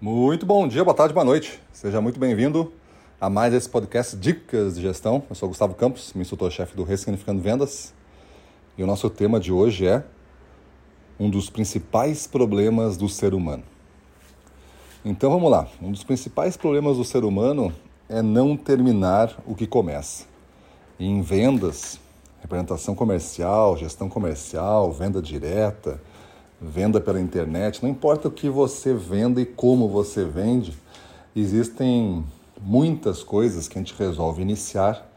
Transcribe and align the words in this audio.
Muito 0.00 0.46
bom 0.46 0.68
dia, 0.68 0.84
boa 0.84 0.94
tarde, 0.94 1.12
boa 1.12 1.24
noite. 1.24 1.58
Seja 1.72 2.00
muito 2.00 2.20
bem-vindo 2.20 2.72
a 3.20 3.28
mais 3.28 3.52
esse 3.52 3.68
podcast 3.68 4.16
Dicas 4.16 4.76
de 4.76 4.82
Gestão. 4.82 5.24
Eu 5.28 5.34
sou 5.34 5.48
Gustavo 5.48 5.74
Campos, 5.74 6.14
instrutor-chefe 6.14 6.76
do 6.76 6.84
Ressignificando 6.84 7.42
Vendas. 7.42 7.92
E 8.76 8.82
o 8.84 8.86
nosso 8.86 9.10
tema 9.10 9.40
de 9.40 9.50
hoje 9.50 9.88
é 9.88 10.04
um 11.18 11.28
dos 11.28 11.50
principais 11.50 12.28
problemas 12.28 12.96
do 12.96 13.08
ser 13.08 13.34
humano. 13.34 13.64
Então 15.04 15.30
vamos 15.30 15.50
lá. 15.50 15.66
Um 15.82 15.90
dos 15.90 16.04
principais 16.04 16.56
problemas 16.56 16.96
do 16.96 17.04
ser 17.04 17.24
humano 17.24 17.74
é 18.08 18.22
não 18.22 18.56
terminar 18.56 19.36
o 19.44 19.56
que 19.56 19.66
começa. 19.66 20.26
E 20.96 21.08
em 21.08 21.22
vendas, 21.22 21.98
representação 22.40 22.94
comercial, 22.94 23.76
gestão 23.76 24.08
comercial, 24.08 24.92
venda 24.92 25.20
direta, 25.20 26.00
venda 26.60 27.00
pela 27.00 27.20
internet, 27.20 27.82
não 27.82 27.90
importa 27.90 28.28
o 28.28 28.30
que 28.30 28.48
você 28.48 28.92
venda 28.92 29.40
e 29.40 29.46
como 29.46 29.88
você 29.88 30.24
vende, 30.24 30.76
existem 31.34 32.24
muitas 32.60 33.22
coisas 33.22 33.68
que 33.68 33.78
a 33.78 33.80
gente 33.80 33.94
resolve 33.96 34.42
iniciar 34.42 35.08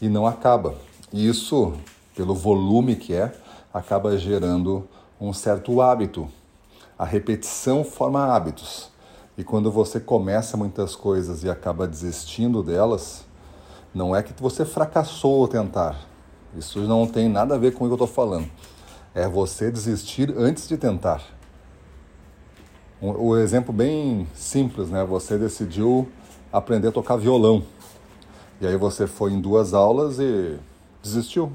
e 0.00 0.08
não 0.08 0.26
acaba. 0.26 0.74
E 1.12 1.26
isso, 1.26 1.72
pelo 2.14 2.34
volume 2.34 2.96
que 2.96 3.14
é, 3.14 3.32
acaba 3.72 4.16
gerando 4.18 4.86
um 5.18 5.32
certo 5.32 5.80
hábito. 5.80 6.28
A 6.98 7.04
repetição 7.04 7.82
forma 7.82 8.24
hábitos. 8.26 8.90
E 9.38 9.42
quando 9.42 9.72
você 9.72 9.98
começa 9.98 10.56
muitas 10.56 10.94
coisas 10.94 11.42
e 11.42 11.50
acaba 11.50 11.88
desistindo 11.88 12.62
delas, 12.62 13.24
não 13.92 14.14
é 14.14 14.22
que 14.22 14.32
você 14.40 14.64
fracassou 14.64 15.42
ao 15.42 15.48
tentar. 15.48 15.98
Isso 16.56 16.80
não 16.80 17.06
tem 17.06 17.28
nada 17.28 17.54
a 17.54 17.58
ver 17.58 17.72
com 17.72 17.84
o 17.84 17.88
que 17.88 17.92
eu 17.92 17.94
estou 17.94 18.06
falando 18.06 18.48
é 19.14 19.28
você 19.28 19.70
desistir 19.70 20.34
antes 20.36 20.68
de 20.68 20.76
tentar. 20.76 21.22
O 23.00 23.32
um, 23.32 23.36
exemplo 23.36 23.72
bem 23.72 24.26
simples, 24.34 24.88
né? 24.88 25.04
Você 25.04 25.38
decidiu 25.38 26.08
aprender 26.52 26.88
a 26.88 26.92
tocar 26.92 27.16
violão. 27.16 27.62
E 28.60 28.66
aí 28.66 28.76
você 28.76 29.06
foi 29.06 29.32
em 29.32 29.40
duas 29.40 29.74
aulas 29.74 30.18
e 30.18 30.56
desistiu. 31.02 31.52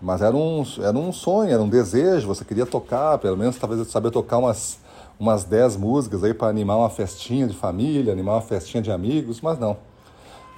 Mas 0.00 0.22
era 0.22 0.34
um, 0.34 0.64
era 0.82 0.96
um 0.96 1.12
sonho, 1.12 1.52
era 1.52 1.62
um 1.62 1.68
desejo, 1.68 2.26
você 2.26 2.44
queria 2.44 2.64
tocar, 2.64 3.18
pelo 3.18 3.36
menos 3.36 3.56
talvez 3.56 3.86
saber 3.88 4.10
tocar 4.10 4.38
umas, 4.38 4.78
umas 5.18 5.44
dez 5.44 5.76
músicas 5.76 6.24
aí 6.24 6.32
para 6.32 6.48
animar 6.48 6.78
uma 6.78 6.88
festinha 6.88 7.46
de 7.46 7.54
família, 7.54 8.10
animar 8.10 8.36
uma 8.36 8.40
festinha 8.40 8.82
de 8.82 8.90
amigos, 8.90 9.42
mas 9.42 9.58
não. 9.58 9.76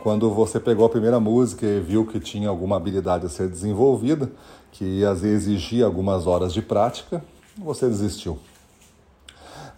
Quando 0.03 0.28
você 0.34 0.58
pegou 0.58 0.84
a 0.84 0.89
primeira 0.89 1.20
música 1.20 1.64
e 1.64 1.78
viu 1.78 2.05
que 2.05 2.19
tinha 2.19 2.48
alguma 2.48 2.77
habilidade 2.77 3.25
a 3.25 3.28
ser 3.28 3.48
desenvolvida, 3.48 4.33
que 4.72 4.84
ia 4.84 5.11
exigir 5.11 5.84
algumas 5.84 6.27
horas 6.27 6.53
de 6.53 6.61
prática, 6.61 7.25
você 7.56 7.86
desistiu. 7.86 8.36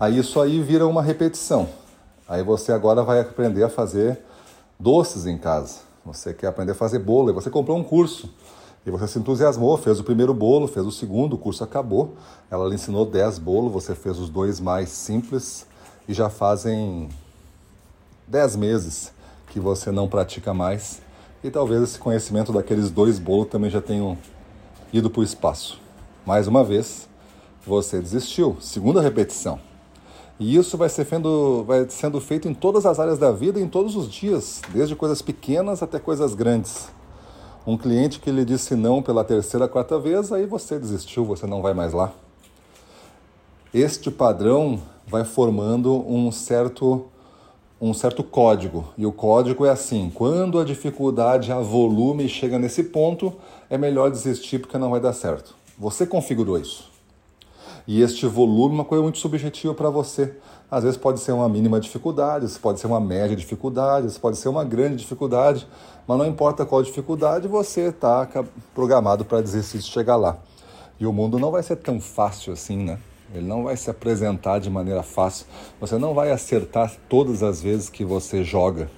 Aí 0.00 0.18
isso 0.18 0.40
aí 0.40 0.62
vira 0.62 0.86
uma 0.86 1.02
repetição. 1.02 1.68
Aí 2.26 2.42
você 2.42 2.72
agora 2.72 3.02
vai 3.02 3.20
aprender 3.20 3.64
a 3.64 3.68
fazer 3.68 4.18
doces 4.80 5.26
em 5.26 5.36
casa. 5.36 5.80
Você 6.06 6.32
quer 6.32 6.46
aprender 6.46 6.72
a 6.72 6.74
fazer 6.74 7.00
bolo, 7.00 7.28
e 7.28 7.34
você 7.34 7.50
comprou 7.50 7.76
um 7.76 7.84
curso. 7.84 8.30
E 8.86 8.90
você 8.90 9.06
se 9.06 9.18
entusiasmou, 9.18 9.76
fez 9.76 10.00
o 10.00 10.04
primeiro 10.04 10.32
bolo, 10.32 10.66
fez 10.66 10.86
o 10.86 10.92
segundo, 10.92 11.34
o 11.34 11.38
curso 11.38 11.62
acabou. 11.62 12.14
Ela 12.50 12.66
lhe 12.66 12.76
ensinou 12.76 13.04
10 13.04 13.38
bolos, 13.40 13.70
você 13.70 13.94
fez 13.94 14.18
os 14.18 14.30
dois 14.30 14.58
mais 14.58 14.88
simples 14.88 15.66
e 16.08 16.14
já 16.14 16.30
fazem 16.30 17.10
10 18.26 18.56
meses 18.56 19.12
que 19.54 19.60
você 19.60 19.92
não 19.92 20.08
pratica 20.08 20.52
mais. 20.52 21.00
E 21.44 21.48
talvez 21.48 21.80
esse 21.80 21.96
conhecimento 21.96 22.52
daqueles 22.52 22.90
dois 22.90 23.20
bolos 23.20 23.46
também 23.46 23.70
já 23.70 23.80
tenham 23.80 24.18
ido 24.92 25.08
para 25.08 25.20
o 25.20 25.22
espaço. 25.22 25.80
Mais 26.26 26.48
uma 26.48 26.64
vez, 26.64 27.08
você 27.64 28.00
desistiu. 28.00 28.56
Segunda 28.60 29.00
repetição. 29.00 29.60
E 30.40 30.56
isso 30.56 30.76
vai, 30.76 30.88
ser 30.88 31.06
sendo, 31.06 31.62
vai 31.62 31.88
sendo 31.88 32.20
feito 32.20 32.48
em 32.48 32.52
todas 32.52 32.84
as 32.84 32.98
áreas 32.98 33.16
da 33.16 33.30
vida, 33.30 33.60
em 33.60 33.68
todos 33.68 33.94
os 33.94 34.10
dias, 34.10 34.60
desde 34.72 34.96
coisas 34.96 35.22
pequenas 35.22 35.84
até 35.84 36.00
coisas 36.00 36.34
grandes. 36.34 36.88
Um 37.64 37.78
cliente 37.78 38.18
que 38.18 38.32
lhe 38.32 38.44
disse 38.44 38.74
não 38.74 39.00
pela 39.00 39.22
terceira, 39.22 39.68
quarta 39.68 40.00
vez, 40.00 40.32
aí 40.32 40.46
você 40.46 40.80
desistiu, 40.80 41.24
você 41.24 41.46
não 41.46 41.62
vai 41.62 41.72
mais 41.72 41.92
lá. 41.92 42.12
Este 43.72 44.10
padrão 44.10 44.82
vai 45.06 45.24
formando 45.24 45.94
um 46.10 46.32
certo 46.32 47.06
um 47.80 47.92
certo 47.92 48.22
código. 48.22 48.84
E 48.96 49.04
o 49.04 49.12
código 49.12 49.66
é 49.66 49.70
assim: 49.70 50.10
quando 50.14 50.58
a 50.58 50.64
dificuldade 50.64 51.52
a 51.52 51.60
volume 51.60 52.28
chega 52.28 52.58
nesse 52.58 52.84
ponto, 52.84 53.34
é 53.68 53.76
melhor 53.76 54.10
desistir 54.10 54.58
porque 54.58 54.78
não 54.78 54.90
vai 54.90 55.00
dar 55.00 55.12
certo. 55.12 55.54
Você 55.78 56.06
configurou 56.06 56.58
isso. 56.58 56.92
E 57.86 58.00
este 58.00 58.26
volume 58.26 58.74
é 58.74 58.78
uma 58.78 58.84
coisa 58.84 59.02
muito 59.02 59.18
subjetiva 59.18 59.74
para 59.74 59.90
você. 59.90 60.34
Às 60.70 60.84
vezes 60.84 60.96
pode 60.96 61.20
ser 61.20 61.32
uma 61.32 61.48
mínima 61.48 61.78
dificuldade, 61.78 62.46
pode 62.58 62.80
ser 62.80 62.86
uma 62.86 63.00
média 63.00 63.36
dificuldade, 63.36 64.18
pode 64.18 64.38
ser 64.38 64.48
uma 64.48 64.64
grande 64.64 64.96
dificuldade, 64.96 65.66
mas 66.06 66.18
não 66.18 66.26
importa 66.26 66.64
qual 66.64 66.82
dificuldade, 66.82 67.46
você 67.46 67.88
está 67.88 68.26
programado 68.74 69.24
para 69.24 69.42
desistir 69.42 69.78
de 69.78 69.84
chegar 69.84 70.16
lá. 70.16 70.38
E 70.98 71.06
o 71.06 71.12
mundo 71.12 71.38
não 71.38 71.50
vai 71.50 71.62
ser 71.62 71.76
tão 71.76 72.00
fácil 72.00 72.52
assim, 72.52 72.78
né? 72.78 72.98
Ele 73.32 73.46
não 73.46 73.64
vai 73.64 73.76
se 73.76 73.88
apresentar 73.90 74.58
de 74.58 74.68
maneira 74.68 75.02
fácil. 75.02 75.46
Você 75.80 75.96
não 75.98 76.14
vai 76.14 76.30
acertar 76.30 76.92
todas 77.08 77.42
as 77.42 77.62
vezes 77.62 77.88
que 77.88 78.04
você 78.04 78.44
joga. 78.44 78.90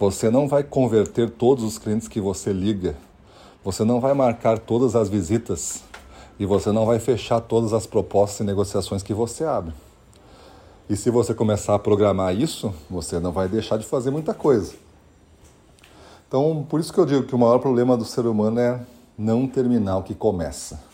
Você 0.00 0.30
não 0.30 0.48
vai 0.48 0.62
converter 0.64 1.30
todos 1.30 1.62
os 1.64 1.78
clientes 1.78 2.08
que 2.08 2.20
você 2.20 2.52
liga. 2.52 2.96
Você 3.64 3.84
não 3.84 4.00
vai 4.00 4.14
marcar 4.14 4.58
todas 4.58 4.96
as 4.96 5.08
visitas. 5.08 5.82
E 6.38 6.46
você 6.46 6.72
não 6.72 6.86
vai 6.86 6.98
fechar 6.98 7.40
todas 7.40 7.72
as 7.72 7.86
propostas 7.86 8.40
e 8.40 8.44
negociações 8.44 9.02
que 9.02 9.14
você 9.14 9.44
abre. 9.44 9.72
E 10.88 10.96
se 10.96 11.10
você 11.10 11.32
começar 11.32 11.74
a 11.74 11.78
programar 11.78 12.34
isso, 12.34 12.74
você 12.90 13.20
não 13.20 13.32
vai 13.32 13.48
deixar 13.48 13.78
de 13.78 13.86
fazer 13.86 14.10
muita 14.10 14.34
coisa. 14.34 14.74
Então, 16.26 16.66
por 16.68 16.80
isso 16.80 16.92
que 16.92 16.98
eu 16.98 17.06
digo 17.06 17.22
que 17.22 17.34
o 17.34 17.38
maior 17.38 17.58
problema 17.58 17.96
do 17.96 18.04
ser 18.04 18.26
humano 18.26 18.58
é 18.58 18.80
não 19.16 19.46
terminar 19.46 19.98
o 19.98 20.02
que 20.02 20.14
começa. 20.14 20.91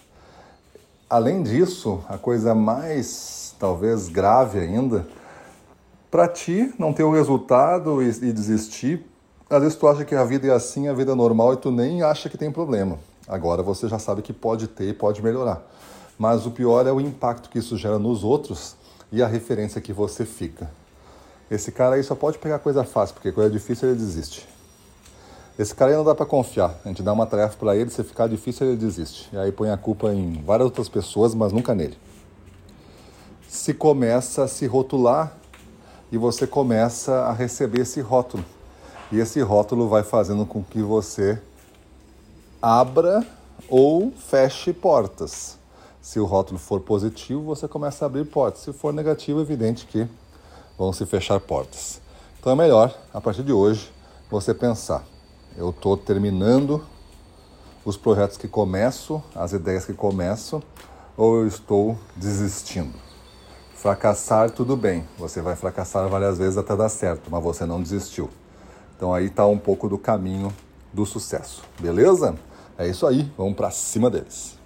Além 1.11 1.43
disso, 1.43 2.01
a 2.07 2.19
coisa 2.19 2.55
mais 2.55 3.55
talvez 3.59 4.09
grave 4.09 4.59
ainda, 4.59 5.07
para 6.11 6.29
ti 6.29 6.73
não 6.79 6.93
ter 6.93 7.03
o 7.03 7.11
resultado 7.11 8.03
e, 8.03 8.09
e, 8.09 8.33
desistir, 8.33 9.05
às 9.49 9.63
vezes 9.63 9.77
tu 9.77 9.89
acha 9.89 10.05
que 10.05 10.15
a 10.15 10.25
vida 10.25 10.47
é 10.47 10.51
assim, 10.51 10.87
a 10.87 10.93
vida 10.93 11.13
é 11.13 11.15
normal 11.15 11.55
e 11.55 11.57
tu 11.57 11.71
nem 11.71 12.03
acha 12.03 12.29
que 12.29 12.37
tem 12.37 12.53
problema. 12.53 12.99
Agora 13.27 13.63
você 13.63 13.89
já 13.89 13.99
sabe 13.99 14.21
que 14.21 14.33
pode 14.35 14.69
ter 14.69 14.91
e 14.91 14.93
pode 14.93 15.23
melhorar. 15.23 15.63
Mas 16.19 16.45
o 16.45 16.51
pior 16.51 16.87
é 16.87 16.93
o 16.93 17.01
impacto 17.01 17.49
que 17.49 17.59
isso 17.59 17.77
gera 17.77 17.99
nos 17.99 18.23
outros 18.23 18.77
e 19.11 19.23
a 19.23 19.27
referência 19.27 19.81
que 19.81 19.93
você 19.93 20.27
fica. 20.27 20.71
Esse 21.51 21.73
cara 21.73 21.97
aí 21.97 22.03
só 22.03 22.15
pode 22.15 22.39
pegar 22.39 22.59
coisa 22.59 22.85
fácil, 22.85 23.15
porque 23.15 23.33
coisa 23.33 23.51
difícil 23.51 23.89
ele 23.89 23.99
desiste. 23.99 24.47
Esse 25.59 25.75
cara 25.75 25.91
aí 25.91 25.97
não 25.97 26.05
dá 26.05 26.15
para 26.15 26.25
confiar. 26.25 26.79
A 26.85 26.89
gente 26.89 27.03
dá 27.03 27.13
uma 27.13 27.27
tarefa 27.27 27.57
para 27.59 27.75
ele, 27.75 27.91
se 27.91 28.05
ficar 28.05 28.29
difícil, 28.29 28.69
ele 28.69 28.77
desiste. 28.77 29.29
E 29.33 29.37
aí 29.37 29.51
põe 29.51 29.71
a 29.71 29.77
culpa 29.77 30.13
em 30.15 30.41
várias 30.43 30.67
outras 30.67 30.89
pessoas, 30.89 31.35
mas 31.35 31.53
nunca 31.53 31.75
nele. 31.75 31.99
Se 33.49 33.75
começa 33.75 34.45
a 34.45 34.49
se 34.49 34.67
rotular 34.67 35.37
e 36.13 36.17
você 36.17 36.47
começa 36.47 37.23
a 37.23 37.33
receber 37.33 37.81
esse 37.81 38.01
rótulo. 38.01 38.45
E 39.11 39.19
esse 39.19 39.41
rótulo 39.41 39.89
vai 39.89 40.05
fazendo 40.05 40.47
com 40.47 40.63
que 40.63 40.81
você 40.81 41.43
abra 42.63 43.27
ou 43.69 44.13
feche 44.13 44.73
portas. 44.73 45.59
Se 46.01 46.21
o 46.21 46.25
rótulo 46.25 46.61
for 46.61 46.81
positivo, 46.81 47.43
você 47.43 47.67
começa 47.67 48.05
a 48.05 48.07
abrir 48.07 48.25
portas. 48.27 48.63
Se 48.63 48.73
for 48.73 48.93
negativo, 48.93 49.41
é 49.41 49.43
evidente 49.43 49.87
que 49.87 50.07
vão 50.79 50.93
se 50.93 51.05
fechar 51.05 51.41
portas. 51.41 52.01
Então 52.39 52.53
é 52.53 52.55
melhor, 52.55 52.97
a 53.13 53.21
partir 53.21 53.43
de 53.43 53.53
hoje, 53.53 53.91
você 54.31 54.55
pensar: 54.55 55.05
eu 55.59 55.71
estou 55.71 55.97
terminando 55.97 56.85
os 57.85 57.97
projetos 57.97 58.37
que 58.37 58.47
começo, 58.47 59.21
as 59.35 59.53
ideias 59.53 59.85
que 59.85 59.93
começo, 59.93 60.63
ou 61.17 61.41
eu 61.41 61.49
estou 61.49 61.99
desistindo. 62.15 62.95
Fracassar, 63.75 64.53
tudo 64.53 64.77
bem, 64.77 65.05
você 65.19 65.43
vai 65.43 65.57
fracassar 65.57 66.09
várias 66.09 66.39
vezes 66.39 66.57
até 66.57 66.77
dar 66.77 66.89
certo, 66.89 67.29
mas 67.29 67.43
você 67.43 67.67
não 67.67 67.83
desistiu. 67.83 68.31
Então 68.97 69.13
aí 69.13 69.27
está 69.27 69.47
um 69.47 69.59
pouco 69.59 69.89
do 69.89 69.99
caminho 69.99 70.55
do 70.93 71.05
sucesso, 71.05 71.65
beleza? 71.81 72.37
É 72.77 72.87
isso 72.87 73.05
aí, 73.05 73.29
vamos 73.37 73.55
para 73.55 73.73
cima 73.73 74.09
deles. 74.09 74.58